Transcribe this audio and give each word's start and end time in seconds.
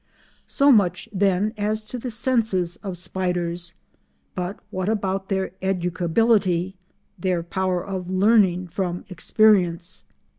So 0.47 0.71
much, 0.71 1.07
then, 1.13 1.53
as 1.57 1.85
to 1.85 1.99
the 1.99 2.09
senses 2.09 2.75
of 2.77 2.97
spiders; 2.97 3.75
but 4.33 4.57
what 4.71 4.89
about 4.89 5.27
their 5.29 5.51
"educability"—their 5.61 7.43
power 7.43 7.85
of 7.85 8.09
learning 8.09 8.69
from 8.69 9.05
experience? 9.09 10.05